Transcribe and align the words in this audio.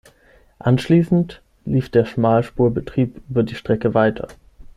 Anschließend 0.57 1.43
lief 1.63 1.89
der 1.91 2.05
Schmalspur-Betrieb 2.05 3.21
über 3.29 3.43
die 3.43 3.53
Strecke 3.53 3.93
weiter. 3.93 4.29